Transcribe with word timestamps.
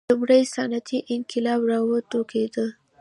لومړنی 0.09 0.43
صنعتي 0.55 0.97
انقلاب 1.15 1.61
را 1.69 1.79
وټوکېد. 1.89 2.55